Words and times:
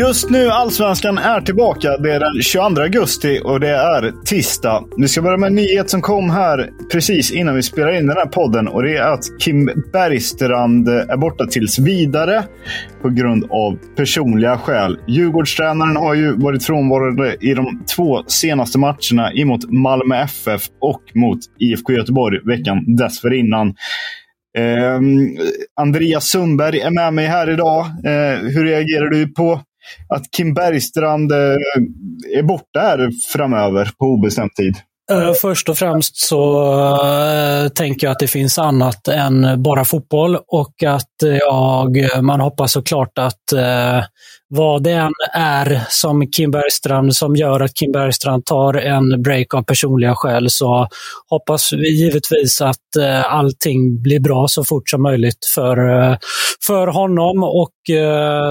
Just 0.00 0.30
nu, 0.30 0.48
Allsvenskan 0.48 1.18
är 1.18 1.40
tillbaka. 1.40 1.96
Det 1.96 2.12
är 2.12 2.20
den 2.20 2.42
22 2.42 2.82
augusti 2.82 3.40
och 3.44 3.60
det 3.60 3.68
är 3.68 4.24
tisdag. 4.24 4.84
Vi 4.96 5.08
ska 5.08 5.22
börja 5.22 5.36
med 5.36 5.46
en 5.46 5.54
nyhet 5.54 5.90
som 5.90 6.02
kom 6.02 6.30
här 6.30 6.70
precis 6.92 7.32
innan 7.32 7.54
vi 7.54 7.62
spelar 7.62 7.98
in 7.98 8.06
den 8.06 8.16
här 8.16 8.26
podden. 8.26 8.68
Och 8.68 8.82
Det 8.82 8.96
är 8.96 9.12
att 9.12 9.24
Kim 9.38 9.70
Bergstrand 9.92 10.88
är 10.88 11.16
borta 11.16 11.46
tills 11.46 11.78
vidare 11.78 12.44
på 13.02 13.08
grund 13.08 13.44
av 13.50 13.78
personliga 13.96 14.58
skäl. 14.58 14.98
Djurgårdstränaren 15.08 15.96
har 15.96 16.14
ju 16.14 16.36
varit 16.36 16.64
frånvarande 16.64 17.36
i 17.40 17.54
de 17.54 17.82
två 17.96 18.22
senaste 18.26 18.78
matcherna 18.78 19.32
emot 19.34 19.70
Malmö 19.70 20.16
FF 20.16 20.62
och 20.80 21.02
mot 21.14 21.38
IFK 21.58 21.92
Göteborg 21.92 22.40
veckan 22.44 22.96
dessförinnan. 22.96 23.74
Eh, 24.58 25.00
Andreas 25.80 26.24
Sundberg 26.24 26.80
är 26.80 26.90
med 26.90 27.14
mig 27.14 27.26
här 27.26 27.50
idag. 27.50 27.86
Eh, 27.86 28.38
hur 28.38 28.64
reagerar 28.64 29.10
du 29.10 29.28
på 29.28 29.60
att 30.08 30.30
Kim 30.36 30.54
Bergstrand 30.54 31.32
eh, 31.32 31.38
är 32.38 32.42
borta 32.42 32.80
här 32.80 33.10
framöver 33.32 33.90
på 33.98 34.04
obestämd 34.04 34.54
tid? 34.54 34.76
Eh, 35.10 35.32
först 35.32 35.68
och 35.68 35.78
främst 35.78 36.16
så 36.16 36.62
eh, 37.04 37.68
tänker 37.68 38.06
jag 38.06 38.12
att 38.12 38.18
det 38.18 38.26
finns 38.26 38.58
annat 38.58 39.08
än 39.08 39.62
bara 39.62 39.84
fotboll 39.84 40.38
och 40.46 40.82
att 40.82 41.14
jag, 41.20 41.98
man 42.22 42.40
hoppas 42.40 42.72
såklart 42.72 43.18
att 43.18 43.42
vad 44.48 44.82
det 44.82 44.92
än 44.92 45.12
är 45.34 45.80
som 45.88 46.30
Kim 46.30 46.50
Bergstrand 46.50 47.16
som 47.16 47.36
gör 47.36 47.60
att 47.60 47.74
Kim 47.74 47.92
Bergstrand 47.92 48.44
tar 48.44 48.74
en 48.74 49.22
break 49.22 49.54
av 49.54 49.62
personliga 49.62 50.14
skäl 50.14 50.50
så 50.50 50.88
hoppas 51.28 51.72
vi 51.72 52.00
givetvis 52.00 52.60
att 52.60 52.96
allting 53.24 54.02
blir 54.02 54.20
bra 54.20 54.48
så 54.48 54.64
fort 54.64 54.90
som 54.90 55.02
möjligt 55.02 55.44
för, 55.54 55.76
för 56.66 56.86
honom 56.86 57.42
och 57.42 57.74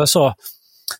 så. 0.06 0.34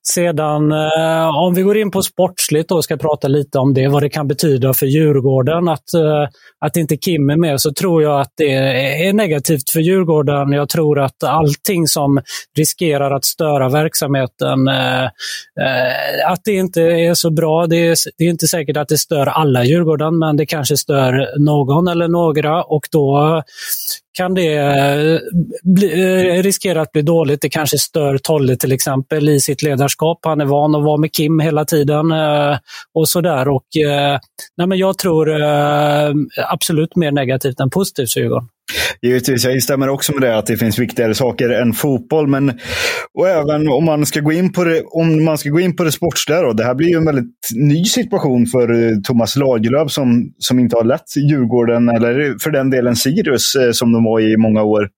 Sedan 0.04 0.72
eh, 0.72 1.38
om 1.38 1.54
vi 1.54 1.62
går 1.62 1.78
in 1.78 1.92
på 1.92 2.02
sportsligt 2.02 2.72
och 2.72 2.84
ska 2.84 2.98
prata 2.98 3.28
lite 3.28 3.60
om 3.60 3.74
det, 3.74 3.88
vad 3.88 4.04
det 4.04 4.10
kan 4.10 4.28
betyda 4.28 4.74
för 4.74 4.86
Djurgården 4.86 5.68
att, 5.68 5.94
eh, 5.94 6.28
att 6.66 6.78
inte 6.78 6.98
Kim 6.98 7.30
är 7.30 7.36
med, 7.36 7.62
så 7.62 7.74
tror 7.74 8.04
jag 8.04 8.22
att 8.22 8.34
det 8.38 8.54
är 9.08 9.14
negativt 9.14 9.70
för 9.70 9.80
Djurgården. 9.80 10.52
Jag 10.52 10.70
tror 10.70 11.00
att 11.00 11.24
allting 11.24 11.88
som 11.88 12.22
riskerar 12.58 13.12
att 13.12 13.26
störa 13.26 13.70
verksamheten, 13.70 14.68
eh, 14.68 15.04
eh, 15.04 16.32
att 16.32 16.42
det 16.44 16.54
inte 16.54 16.82
är 16.82 17.14
så 17.14 17.32
bra. 17.32 17.68
Det 17.68 17.88
är, 17.88 17.96
det 18.18 18.24
är 18.26 18.30
inte 18.30 18.48
säkert 18.48 18.78
att 18.78 18.88
det 18.88 18.98
stör 18.98 19.26
alla 19.26 19.64
Djurgården, 19.64 20.20
men 20.20 20.38
det 20.38 20.46
kanske 20.46 20.78
stör 20.78 21.40
någon 21.40 21.88
eller 21.88 22.08
några 22.08 22.64
och 22.64 22.88
då 22.92 23.44
kan 24.20 24.34
det 24.34 24.54
eh, 24.54 25.20
bli, 25.64 25.88
eh, 26.02 26.44
riskera 26.44 26.82
att 26.82 26.92
bli 26.92 27.02
dåligt. 27.02 27.42
Det 27.42 27.50
kanske 27.50 27.78
stör 27.78 28.18
Tolle 28.18 28.56
till 28.56 28.72
exempel 28.72 29.30
i 29.30 29.40
sitt 29.40 29.62
ledarskap. 29.62 30.20
Han 30.22 30.42
är 30.42 30.46
van 30.46 30.76
att 30.76 30.84
vara 30.84 30.98
med 30.98 31.14
Kim 31.14 31.40
hela 31.40 31.66
tiden 31.66 32.12
eh, 32.12 32.58
och 32.94 33.10
sådär. 33.10 33.48
Och, 33.48 33.66
nej 34.58 34.68
men 34.68 34.78
jag 34.78 34.98
tror 34.98 35.30
absolut 36.52 36.96
mer 36.96 37.12
negativt 37.12 37.60
än 37.60 37.70
positivt 37.70 38.14
för 38.14 38.20
Djurgården. 38.20 38.48
Givetvis, 39.02 39.44
jag 39.44 39.54
instämmer 39.54 39.90
också 39.90 40.14
med 40.14 40.22
det 40.22 40.38
att 40.38 40.46
det 40.46 40.58
finns 40.58 40.80
viktigare 40.80 41.16
saker 41.16 41.50
än 41.50 41.74
fotboll. 41.74 42.28
Men, 42.28 42.60
och 43.14 43.30
även 43.30 43.68
om 43.68 43.86
man 43.86 44.06
ska 44.06 44.20
gå 44.20 44.32
in 44.32 44.54
på 44.54 44.64
det, 44.64 44.84
om 44.86 45.24
man 45.24 45.38
ska 45.38 45.50
gå 45.50 45.60
in 45.60 45.76
på 45.76 45.84
det 45.84 45.92
sportsliga. 45.92 46.42
Då, 46.42 46.54
det 46.54 46.64
här 46.64 46.76
blir 46.76 46.88
ju 46.88 46.98
en 46.98 47.06
väldigt 47.06 47.50
ny 47.56 47.86
situation 47.86 48.46
för 48.46 48.74
eh, 48.74 48.98
Thomas 49.04 49.36
Lagerlöf 49.36 49.92
som, 49.92 50.34
som 50.38 50.60
inte 50.60 50.76
har 50.76 50.84
lett 50.84 51.16
Djurgården, 51.30 51.90
eller 51.90 52.40
för 52.40 52.52
den 52.52 52.70
delen 52.70 52.96
Sirius, 52.96 53.56
eh, 53.56 53.72
som 53.72 53.92
de 53.92 54.04
var 54.04 54.20
i 54.20 54.38
många 54.38 54.64
år, 54.64 54.90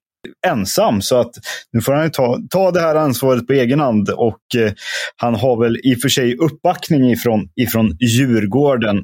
ensam. 0.47 1.01
Så 1.01 1.19
att 1.19 1.31
nu 1.73 1.81
får 1.81 1.93
han 1.93 2.11
ta, 2.11 2.39
ta 2.49 2.71
det 2.71 2.81
här 2.81 2.95
ansvaret 2.95 3.47
på 3.47 3.53
egen 3.53 3.79
hand. 3.79 4.09
Och 4.09 4.55
eh, 4.57 4.71
han 5.17 5.35
har 5.35 5.63
väl 5.63 5.77
i 5.83 5.95
och 5.95 5.99
för 5.99 6.09
sig 6.09 6.37
uppbackning 6.37 7.11
ifrån, 7.11 7.49
ifrån 7.55 7.97
Djurgården. 7.99 9.03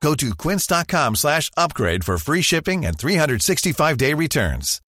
Go 0.00 0.14
to 0.14 0.34
quince.com 0.34 1.16
slash 1.16 1.50
upgrade 1.56 2.04
for 2.04 2.18
free 2.18 2.42
shipping 2.42 2.86
and 2.86 2.96
365-day 2.96 4.14
returns. 4.14 4.80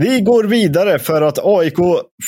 Vi 0.00 0.20
går 0.20 0.44
vidare 0.44 0.98
för 0.98 1.22
att 1.22 1.38
AIK 1.42 1.76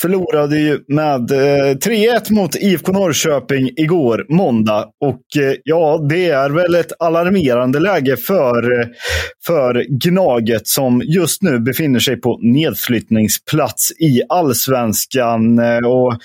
förlorade 0.02 0.58
ju 0.58 0.80
med 0.88 1.30
eh, 1.30 1.74
3-1 1.76 2.32
mot 2.32 2.56
IFK 2.56 2.92
Norrköping 2.92 3.70
igår, 3.76 4.26
måndag. 4.28 4.88
Och 5.00 5.42
eh, 5.42 5.54
ja, 5.64 6.06
det 6.08 6.30
är 6.30 6.50
väl 6.50 6.74
ett 6.74 6.92
alarmerande 6.98 7.80
läge 7.80 8.16
för, 8.16 8.80
eh, 8.80 8.86
för 9.46 9.86
Gnaget 9.88 10.66
som 10.66 11.02
just 11.04 11.42
nu 11.42 11.60
befinner 11.60 12.00
sig 12.00 12.16
på 12.16 12.38
nedflyttningsplats 12.42 13.92
i 13.98 14.22
allsvenskan. 14.28 15.58
Och 15.84 16.18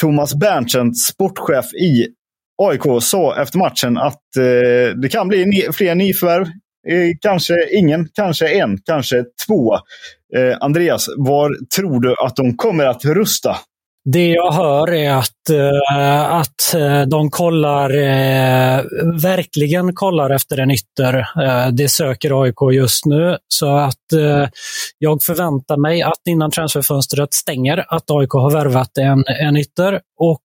Thomas 0.00 0.34
Berntsen, 0.34 0.94
sportchef 0.94 1.74
i 1.74 2.06
AIK, 2.62 3.02
sa 3.02 3.42
efter 3.42 3.58
matchen 3.58 3.98
att 3.98 4.36
eh, 4.36 4.96
det 4.96 5.08
kan 5.08 5.28
bli 5.28 5.46
ni 5.46 5.68
fler 5.72 5.94
nyförvärv. 5.94 6.46
Eh, 6.88 7.10
kanske 7.20 7.54
ingen, 7.70 8.08
kanske 8.14 8.48
en, 8.48 8.78
kanske 8.86 9.24
två. 9.46 9.74
Eh, 10.36 10.56
Andreas, 10.60 11.08
var 11.16 11.56
tror 11.76 12.00
du 12.00 12.14
att 12.24 12.36
de 12.36 12.56
kommer 12.56 12.84
att 12.84 13.04
rusta 13.04 13.56
det 14.04 14.28
jag 14.28 14.52
hör 14.52 14.92
är 14.92 15.10
att, 15.10 15.50
eh, 15.50 16.32
att 16.32 16.74
eh, 16.74 17.02
de 17.02 17.30
kollar, 17.30 17.90
eh, 17.90 18.84
verkligen 19.22 19.94
kollar 19.94 20.30
efter 20.30 20.58
en 20.58 20.70
ytter. 20.70 21.26
det 21.70 21.88
söker 21.88 22.42
AIK 22.42 22.56
just 22.72 23.06
nu. 23.06 23.36
Så 23.48 23.76
att 23.76 23.96
jag 24.98 25.22
förväntar 25.22 25.76
mig 25.76 26.02
att 26.02 26.20
innan 26.28 26.50
transferfönstret 26.50 27.34
stänger 27.34 27.84
att 27.88 28.10
AIK 28.10 28.30
har 28.32 28.50
värvat 28.50 28.98
en, 28.98 29.24
en 29.26 29.56
ytter. 29.56 30.00
Och 30.18 30.42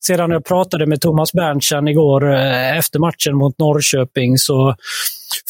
sedan 0.00 0.30
jag 0.30 0.44
pratade 0.44 0.86
med 0.86 1.00
Thomas 1.00 1.32
Berntsen 1.32 1.88
igår 1.88 2.34
efter 2.78 2.98
matchen 2.98 3.36
mot 3.36 3.58
Norrköping 3.58 4.38
så 4.38 4.74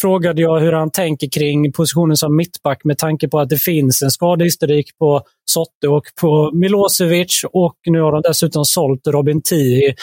frågade 0.00 0.43
jag 0.43 0.60
hur 0.60 0.72
han 0.72 0.90
tänker 0.90 1.28
kring 1.28 1.72
positionen 1.72 2.16
som 2.16 2.37
mittback 2.37 2.84
med 2.84 2.98
tanke 2.98 3.28
på 3.28 3.40
att 3.40 3.48
det 3.48 3.62
finns 3.62 4.02
en 4.02 4.10
skadehistorik 4.10 4.98
på 4.98 5.22
Sotte 5.50 5.88
och 5.88 6.04
på 6.20 6.50
Milosevic 6.54 7.44
och 7.52 7.76
nu 7.87 8.00
har 8.00 8.12
de 8.12 8.22
dessutom 8.22 8.64
sålt 8.64 9.06
Robin 9.06 9.43
Tihi. 9.43 9.94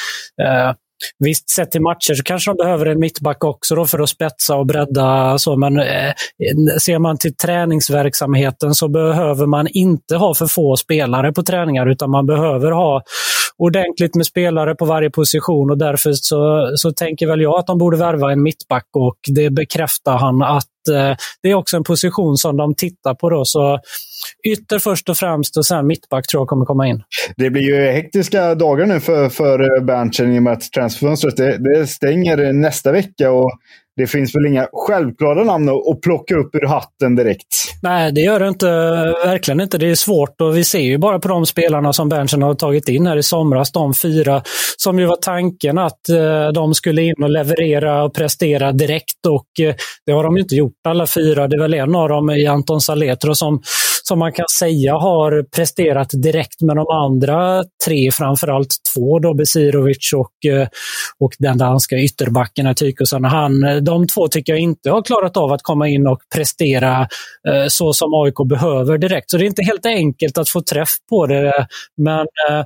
Eh, 0.42 0.74
Visst, 1.20 1.50
sett 1.50 1.72
till 1.72 1.82
matcher 1.82 2.14
så 2.14 2.24
kanske 2.24 2.52
de 2.52 2.58
behöver 2.58 2.86
en 2.86 3.00
mittback 3.00 3.44
också 3.44 3.76
då 3.76 3.86
för 3.86 4.00
att 4.00 4.10
spetsa 4.10 4.56
och 4.56 4.66
bredda. 4.66 5.38
Så, 5.38 5.56
men 5.56 5.80
eh, 5.80 6.14
ser 6.82 7.00
man 7.00 7.18
till 7.18 7.36
träningsverksamheten 7.36 8.76
så 8.76 8.88
behöver 8.88 9.46
man 9.46 9.68
inte 9.68 10.16
ha 10.16 10.34
för 10.34 10.48
få 10.48 10.78
spelare 10.78 11.32
på 11.32 11.44
träningar 11.44 11.88
utan 11.88 12.12
man 12.12 12.26
behöver 12.26 12.72
ha 12.72 13.02
ordentligt 13.66 14.16
med 14.16 14.26
spelare 14.26 14.76
på 14.76 14.86
varje 14.86 15.10
position 15.10 15.72
och 15.72 15.78
därför 15.78 16.12
så, 16.14 16.72
så 16.76 16.92
tänker 16.92 17.28
väl 17.28 17.42
jag 17.42 17.60
att 17.60 17.68
de 17.68 17.78
borde 17.78 17.98
värva 17.98 18.32
en 18.32 18.44
mittback 18.44 18.88
och 18.94 19.18
det 19.36 19.50
bekräftar 19.50 20.18
han 20.18 20.42
att 20.42 20.88
eh, 20.90 21.18
det 21.42 21.50
är 21.50 21.54
också 21.54 21.78
en 21.78 21.84
position 21.84 22.38
som 22.38 22.58
de 22.58 22.76
tittar 22.76 23.14
på. 23.14 23.30
Då, 23.30 23.46
så 23.46 23.80
ytter 24.48 24.80
först 24.80 25.10
och 25.10 25.18
främst 25.18 25.58
och 25.58 25.66
sen 25.66 25.88
mittback 25.88 26.28
tror 26.28 26.42
jag 26.42 26.48
kommer 26.48 26.66
komma 26.66 26.88
in. 26.88 27.04
Det 27.38 27.50
blir 27.50 27.62
ju 27.62 27.92
hektiska 27.92 28.56
dagar 28.56 28.86
nu 28.86 29.00
för, 29.00 29.30
för 29.30 29.78
eh, 29.78 29.84
Berntsen 29.84 30.34
i 30.34 30.40
och 30.40 30.44
med 30.44 30.54
att 30.54 30.72
transferfönstret 30.72 31.38
det, 31.38 31.58
det 31.58 31.88
stänger 31.88 32.54
nästa 32.54 32.92
vecka. 32.92 33.32
Och 33.32 33.52
det 33.96 34.08
finns 34.08 34.36
väl 34.36 34.46
inga 34.46 34.68
självklara 34.74 35.44
namn 35.44 35.70
att 35.70 36.02
plocka 36.02 36.36
upp 36.36 36.56
ur 36.56 36.68
hatten 36.68 37.16
direkt? 37.16 37.48
Nej, 37.82 38.12
det 38.12 38.22
gör 38.22 38.40
det 38.40 38.48
inte. 38.48 38.66
Verkligen 39.26 39.62
inte. 39.62 39.78
Det 39.78 39.90
är 39.90 39.96
svårt 39.96 40.42
och 40.42 40.58
vi 40.58 40.64
ser 40.64 40.80
ju 40.80 40.98
bara 40.98 41.20
på 41.20 41.28
de 41.28 41.46
spelarna 41.46 41.94
som 41.94 42.10
Berntsen 42.10 42.42
har 42.42 42.54
tagit 42.54 42.90
in 42.90 43.08
här 43.08 43.18
i 43.18 43.24
somras, 43.24 43.72
de 43.72 43.94
fyra, 43.94 44.42
som 44.78 45.00
ju 45.00 45.06
var 45.06 45.16
tanken 45.16 45.78
att 45.78 46.10
eh, 46.10 46.48
de 46.54 46.74
skulle 46.74 47.02
in 47.02 47.24
och 47.24 47.30
leverera 47.30 48.04
och 48.04 48.14
prestera 48.14 48.72
direkt 48.72 49.26
och 49.28 49.66
eh, 49.66 49.76
det 50.06 50.12
har 50.12 50.24
de 50.24 50.38
inte 50.38 50.56
gjort 50.56 50.74
alla 50.88 51.08
fyra. 51.08 51.48
Det 51.48 51.56
är 51.56 51.62
väl 51.62 51.74
en 51.74 51.96
av 51.96 52.10
dem 52.10 52.30
i 52.30 52.48
Anton 52.48 52.82
Saletro 52.82 53.36
som 53.36 53.62
som 54.08 54.20
man 54.20 54.34
kan 54.34 54.46
säga 54.60 54.94
har 54.94 55.44
presterat 55.56 56.10
direkt 56.14 56.62
med 56.62 56.76
de 56.76 56.88
andra 56.88 57.64
tre, 57.86 58.12
framförallt 58.12 58.76
två, 58.94 59.20
då 59.20 59.34
Besirovic 59.34 60.14
och, 60.14 60.52
eh, 60.52 60.68
och 61.20 61.32
den 61.40 61.58
danska 61.58 61.96
ytterbacken 61.96 62.76
Tykusson. 62.76 63.24
Han, 63.24 63.84
de 63.84 64.08
två 64.08 64.28
tycker 64.28 64.54
jag 64.54 64.60
inte 64.60 64.90
har 64.90 65.02
klarat 65.02 65.38
av 65.38 65.52
att 65.52 65.62
komma 65.62 65.88
in 65.88 66.08
och 66.08 66.20
prestera 66.36 67.02
eh, 67.48 67.66
så 67.68 67.94
som 67.94 68.14
AIK 68.14 68.50
behöver 68.50 68.98
direkt. 68.98 69.32
Så 69.32 69.38
det 69.38 69.44
är 69.44 69.48
inte 69.48 69.64
helt 69.64 69.86
enkelt 69.86 70.38
att 70.38 70.50
få 70.50 70.62
träff 70.62 70.90
på 71.10 71.28
det. 71.28 71.68
Men 71.98 72.20
eh, 72.50 72.66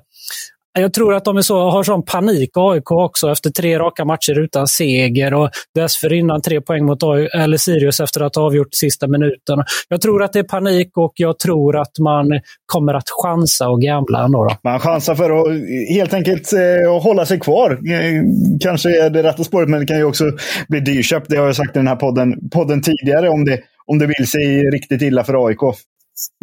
jag 0.79 0.93
tror 0.93 1.13
att 1.13 1.25
de 1.25 1.37
är 1.37 1.41
så, 1.41 1.69
har 1.69 1.83
sån 1.83 2.03
panik, 2.05 2.49
AIK 2.53 2.91
också, 2.91 3.31
efter 3.31 3.49
tre 3.49 3.79
raka 3.79 4.05
matcher 4.05 4.39
utan 4.39 4.67
seger 4.67 5.33
och 5.33 5.49
dessförinnan 5.75 6.41
tre 6.41 6.61
poäng 6.61 6.85
mot 6.85 7.03
AI, 7.03 7.27
eller 7.33 7.57
Sirius 7.57 7.99
efter 7.99 8.21
att 8.21 8.35
ha 8.35 8.43
avgjort 8.43 8.73
sista 8.73 9.07
minuten. 9.07 9.63
Jag 9.89 10.01
tror 10.01 10.23
att 10.23 10.33
det 10.33 10.39
är 10.39 10.43
panik 10.43 10.97
och 10.97 11.13
jag 11.15 11.39
tror 11.39 11.77
att 11.77 11.99
man 11.99 12.39
kommer 12.65 12.93
att 12.93 13.09
chansa 13.23 13.69
och 13.69 13.81
gambla 13.81 14.25
ändå. 14.25 14.43
Då. 14.43 14.55
Man 14.63 14.79
chansar 14.79 15.15
för 15.15 15.29
att 15.29 15.47
helt 15.89 16.13
enkelt 16.13 16.53
eh, 16.53 17.01
hålla 17.01 17.25
sig 17.25 17.39
kvar. 17.39 17.71
Eh, 17.71 18.21
kanske 18.59 19.05
är 19.05 19.09
det 19.09 19.23
rätta 19.23 19.43
spåret, 19.43 19.69
men 19.69 19.79
det 19.79 19.85
kan 19.85 19.97
ju 19.97 20.03
också 20.03 20.31
bli 20.69 20.79
dyrköpt. 20.79 21.29
Det 21.29 21.37
har 21.37 21.45
jag 21.45 21.55
sagt 21.55 21.75
i 21.75 21.79
den 21.79 21.87
här 21.87 21.95
podden, 21.95 22.49
podden 22.49 22.81
tidigare 22.81 23.29
om 23.29 23.45
det, 23.45 23.59
om 23.85 23.99
det 23.99 24.05
vill 24.05 24.27
sig 24.27 24.61
riktigt 24.73 25.01
illa 25.01 25.23
för 25.23 25.47
AIK. 25.47 25.59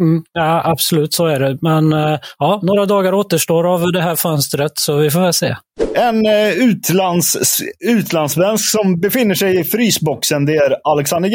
Mm, 0.01 0.23
ja, 0.33 0.61
absolut 0.65 1.13
så 1.13 1.25
är 1.25 1.39
det. 1.39 1.57
Men 1.61 1.93
eh, 1.93 2.19
ja, 2.39 2.59
några 2.63 2.85
dagar 2.85 3.13
återstår 3.13 3.73
av 3.73 3.91
det 3.91 4.01
här 4.01 4.15
fönstret, 4.15 4.71
så 4.75 4.97
vi 4.97 5.11
får 5.11 5.19
väl 5.19 5.33
se. 5.33 5.55
En 5.95 6.25
eh, 6.25 6.49
utlands, 6.49 7.37
utlandssvensk 7.79 8.69
som 8.69 8.99
befinner 8.99 9.35
sig 9.35 9.59
i 9.59 9.63
frysboxen, 9.63 10.45
det 10.45 10.55
är 10.55 10.75
Alexander 10.83 11.29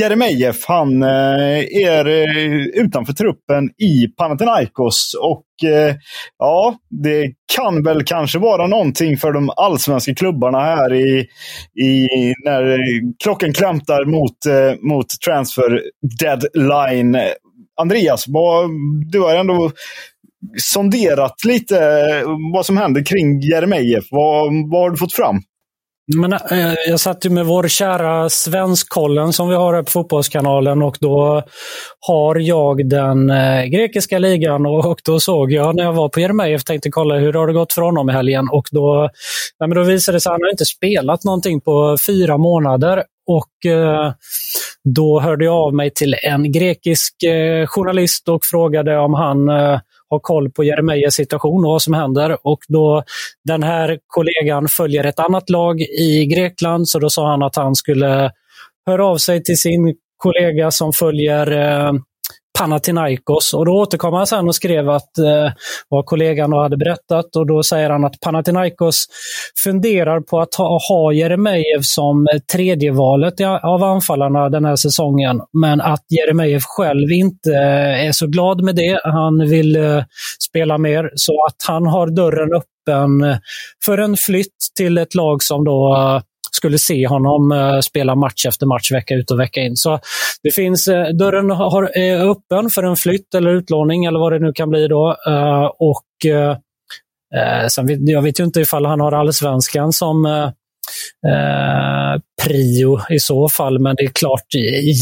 Jeremejeff. 0.00 0.64
Han 0.68 1.02
eh, 1.02 1.58
är 1.86 2.06
utanför 2.80 3.12
truppen 3.12 3.64
i 3.78 4.08
Panathinaikos. 4.16 5.16
Och 5.20 5.42
ja, 6.38 6.74
det 6.90 7.32
kan 7.56 7.82
väl 7.82 8.04
kanske 8.04 8.38
vara 8.38 8.66
någonting 8.66 9.16
för 9.16 9.32
de 9.32 9.50
allsvenska 9.56 10.14
klubbarna 10.14 10.60
här 10.60 10.94
i, 10.94 11.26
i 11.82 12.08
när 12.44 12.78
klockan 13.22 13.52
klämtar 13.52 14.04
mot, 14.04 14.36
mot 14.82 15.06
transfer 15.26 15.82
deadline. 16.20 17.18
Andreas, 17.80 18.24
vad, 18.28 18.70
du 19.12 19.20
har 19.20 19.34
ändå 19.34 19.70
sonderat 20.62 21.44
lite 21.44 21.78
eh, 21.78 22.28
vad 22.52 22.66
som 22.66 22.76
händer 22.76 23.04
kring 23.04 23.40
Jeremejeff. 23.40 24.04
Vad, 24.10 24.70
vad 24.70 24.82
har 24.82 24.90
du 24.90 24.96
fått 24.96 25.12
fram? 25.12 25.42
Men, 26.16 26.32
eh, 26.32 26.74
jag 26.88 27.00
satt 27.00 27.24
ju 27.24 27.30
med 27.30 27.46
vår 27.46 27.68
kära 27.68 28.28
Svenskkollen 28.28 29.32
som 29.32 29.48
vi 29.48 29.54
har 29.54 29.74
här 29.74 29.82
på 29.82 29.90
Fotbollskanalen 29.90 30.82
och 30.82 30.96
då 31.00 31.42
har 32.00 32.36
jag 32.36 32.88
den 32.88 33.30
eh, 33.30 33.64
grekiska 33.64 34.18
ligan 34.18 34.66
och, 34.66 34.86
och, 34.86 35.00
då 35.04 35.20
såg 35.20 35.52
jag 35.52 35.76
när 35.76 35.84
jag 35.84 35.92
var 35.92 36.08
på 36.08 36.20
Jeremejeff 36.20 36.64
tänkte 36.64 36.90
kolla 36.90 37.18
hur 37.18 37.32
har 37.32 37.46
det 37.46 37.52
gått 37.52 37.72
för 37.72 37.82
honom 37.82 38.10
i 38.10 38.12
helgen 38.12 38.48
och 38.52 38.68
då, 38.70 39.10
nej, 39.60 39.68
men 39.68 39.76
då 39.76 39.82
visade 39.82 40.16
det 40.16 40.20
sig 40.20 40.30
att 40.30 40.34
han 40.34 40.42
har 40.42 40.50
inte 40.50 40.64
spelat 40.64 41.24
någonting 41.24 41.60
på 41.60 41.96
fyra 42.06 42.38
månader 42.38 43.02
och 43.26 43.70
eh, 43.70 44.12
då 44.94 45.20
hörde 45.20 45.44
jag 45.44 45.54
av 45.54 45.74
mig 45.74 45.90
till 45.90 46.14
en 46.22 46.52
grekisk 46.52 47.22
eh, 47.22 47.66
journalist 47.66 48.28
och 48.28 48.44
frågade 48.44 48.98
om 48.98 49.14
han 49.14 49.48
eh, 49.48 49.80
har 50.08 50.18
koll 50.18 50.50
på 50.50 50.64
Jeremias 50.64 51.14
situation 51.14 51.64
och 51.64 51.70
vad 51.70 51.82
som 51.82 51.94
händer. 51.94 52.36
Och 52.46 52.58
då 52.68 53.02
den 53.44 53.62
här 53.62 53.98
kollegan 54.06 54.68
följer 54.68 55.04
ett 55.04 55.18
annat 55.18 55.50
lag 55.50 55.80
i 55.80 56.26
Grekland, 56.26 56.88
så 56.88 56.98
då 56.98 57.10
sa 57.10 57.30
han 57.30 57.42
att 57.42 57.56
han 57.56 57.74
skulle 57.74 58.30
höra 58.86 59.06
av 59.06 59.16
sig 59.16 59.42
till 59.42 59.56
sin 59.56 59.94
kollega 60.16 60.70
som 60.70 60.92
följer 60.92 61.52
eh, 61.52 61.92
Panathinaikos. 62.58 63.54
Och 63.54 63.66
då 63.66 63.72
återkom 63.72 64.14
han 64.14 64.26
sen 64.26 64.48
och 64.48 64.54
skrev 64.54 64.90
att 64.90 65.18
eh, 65.18 65.52
vad 65.88 66.06
kollegan 66.06 66.50
då 66.50 66.62
hade 66.62 66.76
berättat 66.76 67.36
och 67.36 67.46
då 67.46 67.62
säger 67.62 67.90
han 67.90 68.04
att 68.04 68.20
Panathinaikos 68.20 69.06
funderar 69.64 70.20
på 70.20 70.40
att 70.40 70.54
ha, 70.54 70.78
ha 70.88 71.12
Jeremejeff 71.12 71.84
som 71.84 72.26
tredje 72.52 72.92
valet 72.92 73.34
av 73.62 73.82
anfallarna 73.82 74.48
den 74.48 74.64
här 74.64 74.76
säsongen. 74.76 75.40
Men 75.52 75.80
att 75.80 76.04
Jeremejeff 76.08 76.62
själv 76.66 77.10
inte 77.10 77.50
eh, 77.50 78.06
är 78.06 78.12
så 78.12 78.26
glad 78.26 78.62
med 78.62 78.76
det. 78.76 79.00
Han 79.04 79.48
vill 79.48 79.76
eh, 79.76 80.02
spela 80.48 80.78
mer 80.78 81.10
så 81.14 81.44
att 81.46 81.56
han 81.68 81.86
har 81.86 82.06
dörren 82.06 82.50
öppen 82.52 83.30
eh, 83.30 83.36
för 83.84 83.98
en 83.98 84.16
flytt 84.16 84.56
till 84.76 84.98
ett 84.98 85.14
lag 85.14 85.42
som 85.42 85.64
då 85.64 85.96
eh, 85.96 86.22
skulle 86.56 86.78
se 86.78 87.06
honom 87.06 87.52
eh, 87.52 87.80
spela 87.80 88.14
match 88.14 88.46
efter 88.46 88.66
match, 88.66 88.92
vecka 88.92 89.14
ut 89.14 89.30
och 89.30 89.40
vecka 89.40 89.60
in. 89.60 89.76
Så 89.76 89.98
det 90.42 90.54
finns, 90.54 90.88
eh, 90.88 91.08
dörren 91.08 91.50
har, 91.50 91.98
är 91.98 92.30
öppen 92.30 92.70
för 92.70 92.82
en 92.82 92.96
flytt 92.96 93.34
eller 93.34 93.50
utlåning 93.50 94.04
eller 94.04 94.18
vad 94.18 94.32
det 94.32 94.38
nu 94.38 94.52
kan 94.52 94.70
bli. 94.70 94.88
då. 94.88 95.16
Eh, 95.26 95.70
och 95.78 96.02
sen, 97.68 98.06
Jag 98.06 98.22
vet 98.22 98.40
ju 98.40 98.44
inte 98.44 98.60
ifall 98.60 98.86
han 98.86 99.00
har 99.00 99.12
allsvenskan 99.12 99.92
som 99.92 100.24
eh, 101.26 102.20
prio 102.44 102.98
i 103.10 103.18
så 103.18 103.48
fall. 103.48 103.78
Men 103.78 103.96
det 103.96 104.04
är 104.04 104.08
klart 104.08 104.54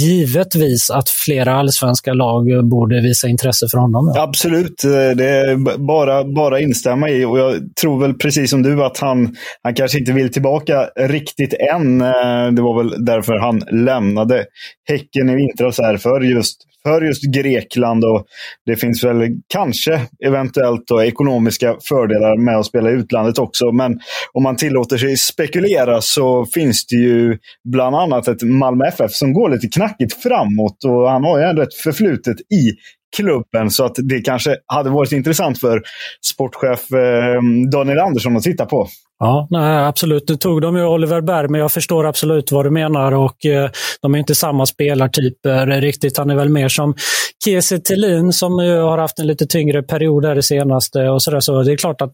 givetvis 0.03 0.91
att 0.91 1.09
flera 1.09 1.55
allsvenska 1.55 2.13
lag 2.13 2.69
borde 2.71 3.01
visa 3.01 3.29
intresse 3.29 3.67
för 3.71 3.79
honom. 3.79 4.13
Ja. 4.15 4.23
Absolut, 4.23 4.85
eh, 4.85 4.91
det 4.91 5.29
är 5.29 5.79
bara, 5.79 6.25
bara 6.25 6.61
instämma 6.61 7.11
i. 7.11 7.25
Och 7.25 7.39
jag 7.39 7.55
tror 7.81 8.01
väl 8.01 8.15
precis 8.15 8.51
som 8.51 8.63
du 8.63 8.85
att 8.85 8.99
han, 8.99 9.37
han 9.63 9.75
kanske 9.75 9.99
inte 9.99 10.13
vill 10.13 10.33
tillbaka 10.33 10.91
riktigt 10.97 11.55
än. 11.75 12.01
Eh, 12.01 12.53
det 12.53 12.63
var 12.63 12.83
väl 12.83 13.05
därför 13.05 13.35
han 13.35 13.85
lämnade 13.85 14.45
Häcken 14.89 15.31
i 15.31 15.37
vintras 15.37 15.79
här 15.79 15.97
för 15.97 16.21
just 16.21 16.57
för 16.87 17.03
just 17.03 17.23
Grekland. 17.35 18.05
Och 18.05 18.27
det 18.67 18.77
finns 18.77 19.05
väl 19.05 19.29
kanske 19.49 20.01
eventuellt 20.27 20.87
då, 20.87 21.03
ekonomiska 21.03 21.77
fördelar 21.89 22.37
med 22.45 22.57
att 22.57 22.67
spela 22.67 22.91
i 22.91 22.93
utlandet 22.93 23.39
också. 23.39 23.73
Men 23.73 24.01
om 24.33 24.43
man 24.43 24.57
tillåter 24.57 24.97
sig 24.97 25.17
spekulera 25.17 26.01
så 26.01 26.47
finns 26.55 26.87
det 26.87 26.97
ju 26.97 27.39
bland 27.73 27.97
annat 27.97 28.29
ett 28.29 28.43
Malmö 28.43 28.85
FF 28.85 29.13
som 29.13 29.33
går 29.33 29.51
lite 29.51 29.69
knackigt 29.69 30.23
framåt. 30.23 30.85
Och 30.85 31.11
han 31.11 31.25
har 31.25 31.39
ju 31.39 31.45
ändå 31.45 31.63
ett 31.63 31.75
förflutet 31.75 32.41
i 32.41 32.71
klubben. 33.17 33.71
Så 33.71 33.85
att 33.85 33.95
det 34.09 34.21
kanske 34.21 34.57
hade 34.67 34.91
varit 34.91 35.13
intressant 35.13 35.61
för 35.61 35.83
sportchef 36.33 36.93
eh, 36.93 37.41
Daniel 37.73 37.99
Andersson 37.99 38.37
att 38.37 38.43
titta 38.43 38.67
på. 38.67 38.89
Ja, 39.19 39.47
nej, 39.51 39.85
absolut. 39.85 40.29
Nu 40.29 40.37
tog 40.37 40.63
de 40.63 40.77
ju 40.77 40.87
Oliver 40.87 41.21
Berg, 41.21 41.49
men 41.49 41.61
jag 41.61 41.73
förstår 41.73 42.07
absolut 42.07 42.53
vad 42.53 42.67
du 42.67 42.71
menar. 42.71 43.13
och 43.13 43.47
eh, 43.47 43.71
De 44.03 44.15
är 44.15 44.19
inte 44.19 44.35
samma 44.35 44.67
spelartyper 44.67 45.67
riktigt. 45.67 46.19
Han 46.19 46.31
är 46.31 46.37
väl 46.37 46.49
mer 46.49 46.69
som 46.69 46.95
Kiese 47.45 47.79
Thelin 47.79 48.33
som 48.33 48.65
ju 48.65 48.79
har 48.79 48.99
haft 48.99 49.19
en 49.19 49.27
lite 49.27 49.47
tyngre 49.47 49.83
period 49.83 50.25
här 50.25 50.35
det 50.35 50.43
senaste. 50.43 51.09
Och 51.09 51.23
så, 51.23 51.31
där. 51.31 51.41
så 51.41 51.63
Det 51.63 51.73
är 51.73 51.77
klart 51.77 52.01
att 52.01 52.13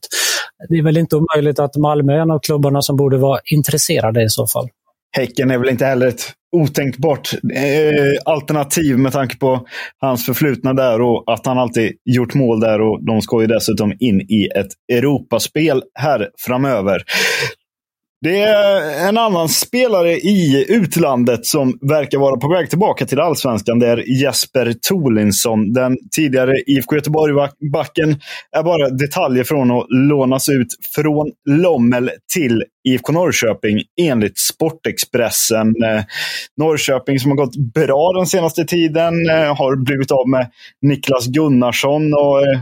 det 0.69 0.79
är 0.79 0.83
väl 0.83 0.97
inte 0.97 1.17
omöjligt 1.17 1.59
att 1.59 1.77
Malmö 1.77 2.13
är 2.13 2.19
en 2.19 2.31
av 2.31 2.39
klubbarna 2.39 2.83
som 2.83 2.97
borde 2.97 3.17
vara 3.19 3.41
intresserade 3.45 4.25
i 4.25 4.29
så 4.29 4.47
fall. 4.47 4.69
Häcken 5.17 5.51
är 5.51 5.59
väl 5.59 5.69
inte 5.69 5.87
heller 5.87 6.07
ett 6.07 6.33
otänkbart 6.57 7.33
eh, 7.55 8.33
alternativ 8.33 8.99
med 8.99 9.13
tanke 9.13 9.37
på 9.37 9.67
hans 10.01 10.27
förflutna 10.27 10.73
där 10.73 11.01
och 11.01 11.33
att 11.33 11.47
han 11.47 11.59
alltid 11.59 11.93
gjort 12.05 12.35
mål 12.35 12.61
där. 12.61 12.81
och 12.81 13.05
De 13.05 13.23
ska 13.23 13.41
ju 13.41 13.47
dessutom 13.47 13.93
in 13.99 14.21
i 14.21 14.49
ett 14.57 14.69
Europaspel 14.93 15.83
här 15.95 16.29
framöver. 16.47 17.03
Det 18.23 18.41
är 18.41 19.09
en 19.09 19.19
annan 19.19 19.49
spelare 19.49 20.13
i 20.13 20.67
utlandet 20.69 21.47
som 21.47 21.79
verkar 21.81 22.19
vara 22.19 22.37
på 22.37 22.49
väg 22.49 22.71
tillbaka 22.71 23.07
till 23.07 23.21
allsvenskan. 23.21 23.79
Det 23.79 23.87
är 23.87 24.23
Jesper 24.23 24.75
Tolinsson. 24.89 25.73
Den 25.73 25.97
tidigare 26.17 26.53
IFK 26.67 26.95
Göteborg-backen 26.97 28.21
är 28.57 28.63
bara 28.63 28.91
detaljer 28.91 29.45
från 29.45 29.71
att 29.71 29.87
lånas 29.89 30.49
ut 30.49 30.67
från 30.95 31.31
Lommel 31.49 32.11
till 32.35 32.65
IFK 32.89 33.13
Norrköping 33.13 33.83
enligt 34.01 34.39
Sportexpressen. 34.39 35.67
Eh, 35.69 36.03
Norrköping 36.57 37.21
som 37.21 37.31
har 37.31 37.37
gått 37.37 37.57
bra 37.75 38.13
den 38.13 38.27
senaste 38.27 38.65
tiden 38.65 39.31
eh, 39.31 39.57
har 39.57 39.85
blivit 39.85 40.11
av 40.11 40.29
med 40.29 40.51
Niklas 40.83 41.27
Gunnarsson 41.27 42.15
och 42.15 42.43
eh, 42.43 42.61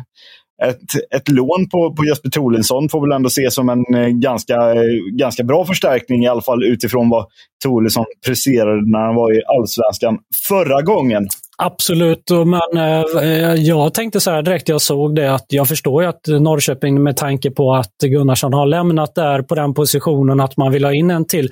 ett, 0.65 1.15
ett 1.17 1.29
lån 1.29 1.69
på, 1.69 1.95
på 1.95 2.05
Jesper 2.05 2.31
Tolinsson 2.31 2.89
får 2.89 3.01
väl 3.01 3.13
ändå 3.13 3.27
ses 3.27 3.55
som 3.55 3.69
en 3.69 3.95
eh, 3.95 4.09
ganska, 4.09 4.55
eh, 4.55 4.83
ganska 5.13 5.45
bra 5.45 5.65
förstärkning 5.65 6.25
i 6.25 6.29
alla 6.29 6.41
fall 6.41 6.65
utifrån 6.65 7.11
vad 7.11 7.27
Tolinsson 7.63 8.05
presterade 8.27 8.91
när 8.91 8.99
han 8.99 9.15
var 9.15 9.33
i 9.39 9.43
Allsvenskan 9.59 10.19
förra 10.49 10.83
gången. 10.83 11.29
Absolut, 11.63 12.31
men 12.31 12.85
eh, 12.85 13.55
jag 13.55 13.95
tänkte 13.95 14.21
så 14.21 14.31
här 14.31 14.43
direkt 14.43 14.69
jag 14.69 14.81
såg 14.81 15.15
det 15.17 15.35
att 15.35 15.47
jag 15.49 15.69
förstår 15.69 16.03
ju 16.03 16.09
att 16.09 16.27
Norrköping 16.27 17.03
med 17.03 17.17
tanke 17.17 17.51
på 17.51 17.75
att 17.75 17.95
Gunnarsson 18.03 18.53
har 18.53 18.67
lämnat 18.67 19.15
där 19.15 19.43
på 19.43 19.55
den 19.55 19.75
positionen 19.75 20.41
att 20.41 20.57
man 20.57 20.73
vill 20.73 20.85
ha 20.85 20.95
in 20.95 21.11
en 21.11 21.25
till. 21.25 21.51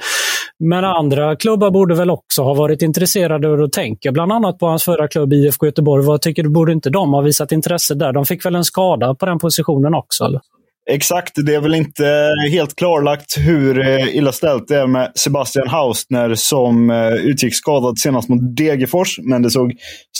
Men 0.59 0.85
andra 0.85 1.37
klubbar 1.37 1.71
borde 1.71 1.95
väl 1.95 2.11
också 2.11 2.43
ha 2.43 2.55
varit 2.55 2.83
intresserade 2.83 3.49
och 3.49 3.59
då 3.59 3.69
tänker 3.69 4.13
bland 4.13 4.33
annat 4.33 4.59
på 4.59 4.67
hans 4.67 4.85
förra 4.85 5.09
klubb 5.09 5.33
IFK 5.33 5.67
Göteborg. 5.67 6.07
Vad 6.07 6.21
tycker 6.21 6.43
du, 6.43 6.49
borde 6.49 6.73
inte 6.73 6.91
de 6.91 7.13
ha 7.13 7.21
visat 7.21 7.53
intresse 7.53 7.95
där? 7.95 8.13
De 8.13 8.25
fick 8.25 8.47
väl 8.47 8.55
en 8.55 8.65
skada 8.65 9.15
på 9.15 9.27
den 9.27 9.39
positionen 9.39 9.95
också? 9.95 10.25
Eller? 10.25 10.41
Exakt, 10.91 11.33
det 11.47 11.55
är 11.55 11.61
väl 11.61 11.75
inte 11.75 12.33
helt 12.51 12.77
klarlagt 12.77 13.39
hur 13.39 13.89
eh, 13.89 14.17
illa 14.17 14.33
ställt 14.33 14.69
det 14.69 14.77
är 14.77 14.87
med 14.87 15.13
Sebastian 15.15 15.69
Hausner 15.69 16.35
som 16.35 16.91
eh, 16.91 17.13
utgick 17.13 17.55
skadad 17.55 17.99
senast 17.99 18.29
mot 18.29 18.57
Degerfors. 18.57 19.19
Men 19.23 19.43
det 19.43 19.51
såg 19.51 19.73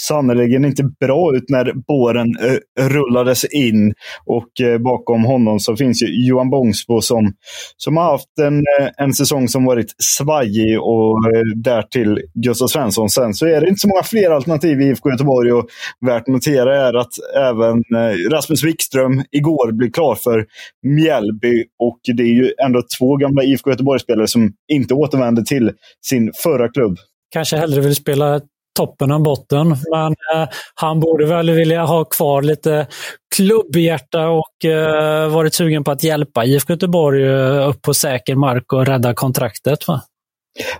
sannerligen 0.07 0.65
inte 0.65 0.83
bra 0.99 1.35
ut 1.35 1.43
när 1.49 1.73
båren 1.87 2.27
eh, 2.41 2.87
rullades 2.87 3.45
in. 3.45 3.93
Och 4.25 4.47
bakom 4.79 5.23
honom 5.23 5.59
så 5.59 5.75
finns 5.75 6.03
ju 6.03 6.27
Johan 6.27 6.49
Bångsbo 6.49 7.01
som, 7.01 7.33
som 7.77 7.97
har 7.97 8.11
haft 8.11 8.39
en, 8.41 8.63
en 8.97 9.13
säsong 9.13 9.47
som 9.47 9.65
varit 9.65 9.95
svajig 9.97 10.81
och 10.81 11.17
därtill 11.55 12.19
Gustav 12.33 12.67
Svensson. 12.67 13.09
Sen 13.09 13.33
så 13.33 13.45
är 13.45 13.61
det 13.61 13.67
inte 13.67 13.79
så 13.79 13.87
många 13.87 14.03
fler 14.03 14.31
alternativ 14.31 14.81
i 14.81 14.85
IFK 14.85 15.09
Göteborg 15.09 15.53
och 15.53 15.67
värt 16.05 16.21
att 16.21 16.27
notera 16.27 16.87
är 16.87 16.93
att 16.93 17.11
även 17.35 17.83
Rasmus 18.31 18.63
Wikström 18.63 19.23
igår 19.31 19.71
blev 19.71 19.91
klar 19.91 20.15
för 20.15 20.45
Mjällby. 20.83 21.63
Och 21.79 21.99
det 22.13 22.23
är 22.23 22.33
ju 22.33 22.53
ändå 22.65 22.83
två 22.99 23.15
gamla 23.15 23.43
IFK 23.43 23.69
Göteborg-spelare 23.69 24.27
som 24.27 24.53
inte 24.73 24.93
återvänder 24.93 25.43
till 25.43 25.71
sin 26.05 26.31
förra 26.43 26.69
klubb. 26.69 26.97
Kanske 27.33 27.57
hellre 27.57 27.81
vill 27.81 27.95
spela 27.95 28.41
toppen 28.77 29.11
än 29.11 29.23
botten. 29.23 29.67
Men 29.67 30.15
eh, 30.33 30.49
han 30.75 30.99
borde 30.99 31.25
väl 31.25 31.51
vilja 31.51 31.85
ha 31.85 32.05
kvar 32.05 32.41
lite 32.41 32.87
klubbhjärta 33.35 34.27
och 34.27 34.65
eh, 34.65 35.29
varit 35.29 35.53
sugen 35.53 35.83
på 35.83 35.91
att 35.91 36.03
hjälpa 36.03 36.45
IFK 36.45 36.73
Göteborg 36.73 37.23
eh, 37.23 37.69
upp 37.69 37.81
på 37.81 37.93
säker 37.93 38.35
mark 38.35 38.73
och 38.73 38.85
rädda 38.85 39.13
kontraktet. 39.13 39.87
Va? 39.87 40.01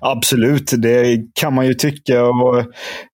Absolut, 0.01 0.73
det 0.77 1.17
kan 1.39 1.53
man 1.53 1.67
ju 1.67 1.73
tycka. 1.73 2.25
Och 2.25 2.63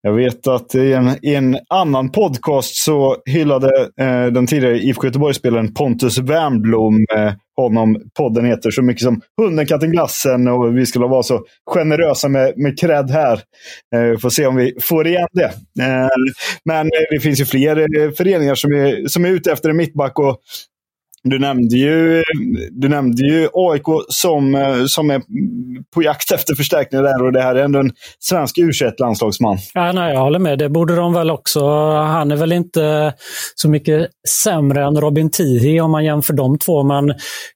jag 0.01 0.13
vet 0.13 0.47
att 0.47 0.75
i 0.75 0.93
en, 0.93 1.09
i 1.21 1.35
en 1.35 1.57
annan 1.69 2.11
podcast 2.11 2.75
så 2.75 3.17
hyllade 3.25 3.89
eh, 4.01 4.25
den 4.25 4.47
tidigare 4.47 4.77
IFK 4.77 5.05
Göteborg-spelaren 5.07 5.73
Pontus 5.73 6.17
Wernbloom 6.17 7.05
eh, 7.15 7.33
honom. 7.55 7.97
Podden 8.17 8.45
heter 8.45 8.71
så 8.71 8.81
mycket 8.81 9.03
som 9.03 9.21
Hunden, 9.41 9.65
katten, 9.65 9.91
glassen 9.91 10.47
och 10.47 10.77
vi 10.77 10.85
skulle 10.85 11.05
vara 11.05 11.23
så 11.23 11.41
generösa 11.65 12.27
med, 12.29 12.53
med 12.57 12.79
cred 12.79 13.11
här. 13.11 13.39
Eh, 13.95 14.19
får 14.19 14.29
se 14.29 14.45
om 14.45 14.55
vi 14.55 14.73
får 14.81 15.07
igen 15.07 15.27
det. 15.33 15.45
Eh, 15.83 16.07
men 16.65 16.85
eh, 16.85 17.05
det 17.09 17.19
finns 17.19 17.41
ju 17.41 17.45
fler 17.45 17.77
eh, 17.77 18.11
föreningar 18.11 18.55
som 18.55 18.71
är, 18.71 19.07
som 19.07 19.25
är 19.25 19.29
ute 19.29 19.51
efter 19.51 19.69
en 19.69 19.77
mittback 19.77 20.19
och 20.19 20.37
du 21.23 21.39
nämnde 21.39 21.77
ju, 21.77 22.23
du 22.71 22.89
nämnde 22.89 23.23
ju 23.23 23.49
AIK 23.53 23.83
som, 24.07 24.55
eh, 24.55 24.85
som 24.85 25.09
är 25.09 25.21
på 25.93 26.03
jakt 26.03 26.31
efter 26.31 26.55
förstärkningar 26.55 27.03
där 27.03 27.25
och 27.25 27.31
det 27.31 27.41
här 27.41 27.55
är 27.55 27.63
ändå 27.63 27.79
en 27.79 27.91
svensk 28.19 28.57
u 28.57 28.71
landslagsman 28.99 29.57
ja, 29.73 29.91
nej, 29.91 30.13
Jag 30.13 30.21
håller 30.21 30.39
med, 30.39 30.59
det 30.59 30.69
borde 30.69 30.95
de 30.95 31.13
väl 31.13 31.31
också. 31.31 31.69
Han 31.91 32.31
är 32.31 32.35
väl 32.35 32.51
inte 32.51 33.13
så 33.55 33.69
mycket 33.69 34.07
sämre 34.43 34.83
än 34.83 35.01
Robin 35.01 35.31
Tihi 35.31 35.79
om 35.79 35.91
man 35.91 36.05
jämför 36.05 36.33
de 36.33 36.57
två, 36.57 36.83
men 36.83 37.13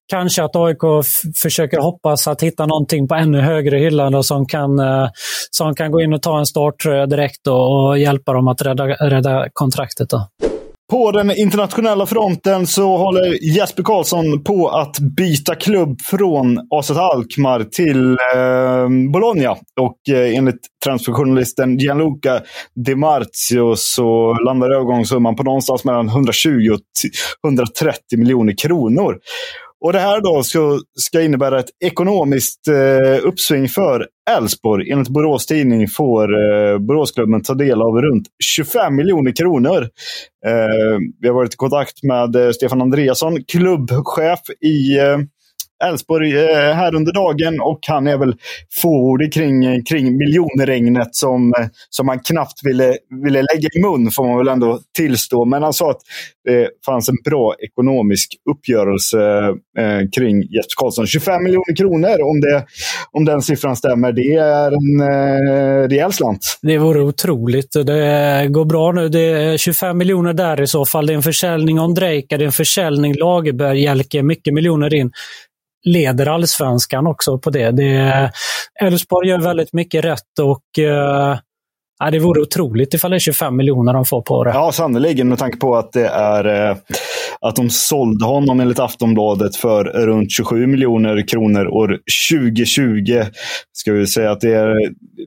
kanske 0.07 0.43
att 0.43 0.55
AIK 0.55 1.05
försöker 1.41 1.79
hoppas 1.79 2.27
att 2.27 2.43
hitta 2.43 2.65
någonting 2.65 3.07
på 3.07 3.15
ännu 3.15 3.41
högre 3.41 3.77
hyllan 3.77 4.23
som 4.23 4.45
kan, 4.45 4.79
eh, 4.79 5.09
som 5.51 5.75
kan 5.75 5.91
gå 5.91 6.01
in 6.01 6.13
och 6.13 6.21
ta 6.21 6.39
en 6.39 6.45
starttröja 6.45 7.05
direkt 7.05 7.47
och, 7.47 7.87
och 7.87 7.99
hjälpa 7.99 8.33
dem 8.33 8.47
att 8.47 8.61
rädda, 8.61 8.85
rädda 8.85 9.47
kontraktet. 9.53 10.09
Då. 10.09 10.27
På 10.91 11.11
den 11.11 11.31
internationella 11.31 12.05
fronten 12.05 12.67
så 12.67 12.97
håller 12.97 13.43
Jesper 13.55 13.83
Karlsson 13.83 14.43
på 14.43 14.69
att 14.69 14.99
byta 14.99 15.55
klubb 15.55 16.01
från 16.01 16.59
AZ 16.71 16.91
Alkmaar 16.91 17.63
till 17.63 18.11
eh, 18.35 19.11
Bologna. 19.13 19.51
Och 19.79 20.15
eh, 20.15 20.37
enligt 20.37 20.59
transferjournalisten 20.83 21.77
Gianluca 21.77 22.41
Di 22.85 22.95
Marzio 22.95 23.75
så 23.75 24.33
landar 24.33 24.69
övergångssumman 24.75 25.35
på 25.35 25.43
någonstans 25.43 25.83
mellan 25.83 26.07
120 26.07 26.69
och 26.73 27.49
130 27.49 27.99
miljoner 28.17 28.53
kronor. 28.57 29.17
Och 29.85 29.93
det 29.93 29.99
här 29.99 30.21
då 30.21 30.43
ska, 30.43 30.79
ska 30.99 31.21
innebära 31.21 31.59
ett 31.59 31.69
ekonomiskt 31.85 32.67
eh, 32.67 33.27
uppsving 33.27 33.69
för 33.69 34.07
Elfsborg. 34.29 34.91
Enligt 34.91 35.09
Borås 35.09 35.45
Tidning 35.45 35.87
får 35.87 36.23
eh, 36.23 36.77
Boråsklubben 36.77 37.43
ta 37.43 37.53
del 37.53 37.81
av 37.81 38.01
runt 38.01 38.27
25 38.43 38.95
miljoner 38.95 39.31
kronor. 39.31 39.81
Eh, 40.45 40.97
vi 41.21 41.27
har 41.27 41.35
varit 41.35 41.53
i 41.53 41.57
kontakt 41.57 42.03
med 42.03 42.35
eh, 42.35 42.51
Stefan 42.51 42.81
Andreasson, 42.81 43.43
klubbchef 43.43 44.39
i 44.61 44.97
eh, 44.97 45.17
Elfsborg 45.83 46.37
eh, 46.37 46.73
här 46.73 46.95
under 46.95 47.13
dagen 47.13 47.59
och 47.61 47.79
han 47.87 48.07
är 48.07 48.17
väl 48.17 48.35
fåordig 48.81 49.33
kring, 49.33 49.83
kring 49.83 50.17
miljonregnet 50.17 51.15
som, 51.15 51.53
eh, 51.59 51.65
som 51.89 52.07
han 52.07 52.19
knappt 52.19 52.59
ville, 52.63 52.97
ville 53.23 53.41
lägga 53.41 53.69
i 53.73 53.81
mun, 53.81 54.11
får 54.11 54.27
man 54.27 54.37
väl 54.37 54.47
ändå 54.47 54.79
tillstå. 54.97 55.45
Men 55.45 55.63
han 55.63 55.73
sa 55.73 55.91
att 55.91 56.01
det 56.45 56.69
fanns 56.85 57.09
en 57.09 57.15
bra 57.25 57.55
ekonomisk 57.59 58.35
uppgörelse 58.49 59.19
eh, 59.77 60.09
kring 60.15 60.41
Jesper 60.41 60.73
Karlsson. 60.77 61.07
25 61.07 61.43
miljoner 61.43 61.75
kronor, 61.75 62.21
om, 62.21 62.41
det, 62.41 62.65
om 63.11 63.25
den 63.25 63.41
siffran 63.41 63.75
stämmer, 63.75 64.11
det 64.11 64.33
är 64.33 64.71
en 64.71 64.99
eh, 65.01 65.87
rejäl 65.87 66.13
slant. 66.13 66.59
Det 66.61 66.77
vore 66.77 67.01
otroligt. 67.01 67.71
Det 67.71 68.47
går 68.49 68.65
bra 68.65 68.91
nu. 68.91 69.09
Det 69.09 69.19
är 69.19 69.57
25 69.57 69.97
miljoner 69.97 70.33
där 70.33 70.61
i 70.61 70.67
så 70.67 70.85
fall. 70.85 71.07
Det 71.07 71.13
är 71.13 71.15
en 71.15 71.23
försäljning 71.23 71.79
Ondrejka, 71.79 72.37
det 72.37 72.43
är 72.43 72.45
en 72.45 72.51
försäljning 72.51 73.13
Lagerberg, 73.13 73.81
Jelke, 73.81 74.23
mycket 74.23 74.53
miljoner 74.53 74.93
in 74.93 75.11
leder 75.87 76.25
allsvenskan 76.25 77.07
också 77.07 77.39
på 77.39 77.49
det. 77.49 77.71
det 77.71 78.31
Elfsborg 78.81 79.29
gör 79.29 79.39
väldigt 79.39 79.73
mycket 79.73 80.05
rätt 80.05 80.39
och 80.41 80.83
eh, 80.83 81.37
Ja, 81.99 82.11
det 82.11 82.19
vore 82.19 82.41
otroligt 82.41 82.93
ifall 82.93 83.11
det 83.11 83.17
är 83.17 83.19
25 83.19 83.57
miljoner 83.57 83.93
de 83.93 84.05
får 84.05 84.21
på 84.21 84.43
det. 84.43 84.49
Ja, 84.49 84.71
sannerligen 84.71 85.29
med 85.29 85.37
tanke 85.37 85.57
på 85.57 85.75
att 85.75 85.91
det 85.91 86.07
är 86.07 86.69
eh, 86.69 86.77
att 87.41 87.55
de 87.55 87.69
sålde 87.69 88.25
honom 88.25 88.59
enligt 88.59 88.79
Aftonbladet 88.79 89.55
för 89.55 89.83
runt 89.83 90.31
27 90.31 90.67
miljoner 90.67 91.27
kronor 91.27 91.67
år 91.67 91.99
2020. 92.31 93.23
Ska 93.73 93.93
vi 93.93 94.07
säga 94.07 94.31
att 94.31 94.41
det 94.41 94.53
är 94.53 94.75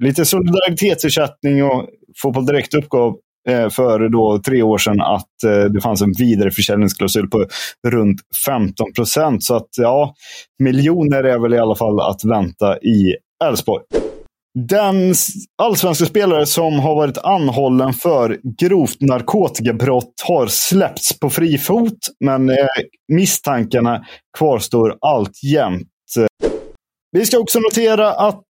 lite 0.01 0.25
solidaritetsersättning 0.25 1.65
och 1.65 1.87
Fotboll 2.23 2.47
Direkt 2.47 2.75
uppgav 2.75 3.17
Eh, 3.49 3.69
för 3.69 4.09
då 4.09 4.41
tre 4.45 4.63
år 4.63 4.79
sedan 4.79 5.01
att 5.01 5.45
eh, 5.47 5.65
det 5.65 5.81
fanns 5.81 6.03
en 6.03 6.13
vidareförsäljningsklausul 6.13 7.29
på 7.29 7.47
runt 7.89 8.21
15 8.47 8.93
procent. 8.93 9.45
Så 9.45 9.55
att 9.57 9.69
ja, 9.77 10.15
miljoner 10.59 11.25
är 11.25 11.39
väl 11.39 11.55
i 11.55 11.59
alla 11.59 11.75
fall 11.75 12.01
att 12.01 12.25
vänta 12.25 12.79
i 12.79 13.17
Elfsborg. 13.45 13.85
Den 14.59 15.15
allsvenska 15.63 16.07
spelare 16.07 16.47
som 16.47 16.79
har 16.79 16.95
varit 16.95 17.19
anhållen 17.19 17.93
för 17.93 18.39
grovt 18.61 19.01
narkotikabrott 19.01 20.13
har 20.25 20.47
släppts 20.47 21.19
på 21.19 21.31
fri 21.31 21.59
fot, 21.59 21.99
men 22.25 22.51
eh, 22.51 22.67
misstankarna 23.13 24.05
kvarstår 24.39 24.97
alltjämt. 25.01 25.87
Vi 27.13 27.27
ska 27.27 27.39
också 27.39 27.59
notera 27.59 28.13
att 28.13 28.45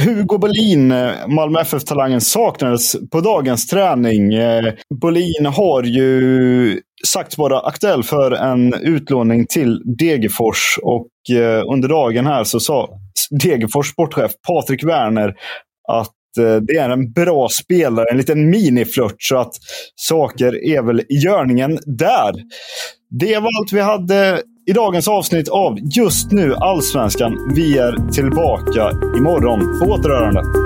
Hugo 0.00 0.38
Bolin, 0.38 0.92
eh, 0.92 1.28
Malmö 1.28 1.60
FF-talangen, 1.60 2.20
saknades 2.20 2.96
på 3.10 3.20
dagens 3.20 3.66
träning. 3.66 4.34
Eh, 4.34 4.72
Bolin 5.00 5.46
har 5.46 5.82
ju 5.82 6.80
sagts 7.06 7.38
vara 7.38 7.60
aktuell 7.60 8.02
för 8.02 8.30
en 8.30 8.74
utlåning 8.74 9.46
till 9.46 9.82
Degerfors 9.98 10.78
och 10.82 11.36
eh, 11.36 11.62
under 11.72 11.88
dagen 11.88 12.26
här 12.26 12.44
så 12.44 12.60
sa 12.60 12.88
Degerfors 13.42 13.90
sportchef 13.90 14.32
Patrik 14.46 14.84
Werner 14.84 15.34
att 15.88 16.12
det 16.66 16.76
är 16.78 16.90
en 16.90 17.12
bra 17.12 17.48
spelare, 17.48 18.06
en 18.10 18.16
liten 18.16 18.50
miniflört, 18.50 19.14
så 19.18 19.36
att 19.36 19.52
saker 19.94 20.64
är 20.64 20.82
väl 20.82 21.00
i 21.00 21.14
görningen 21.24 21.78
där. 21.86 22.32
Det 23.10 23.38
var 23.38 23.50
allt 23.60 23.72
vi 23.72 23.80
hade 23.80 24.42
i 24.68 24.72
dagens 24.72 25.08
avsnitt 25.08 25.48
av 25.48 25.78
Just 25.82 26.32
nu 26.32 26.54
Allsvenskan. 26.54 27.52
Vi 27.54 27.78
är 27.78 28.12
tillbaka 28.12 28.90
imorgon. 29.16 29.78
På 29.78 29.84
återhörande. 29.84 30.65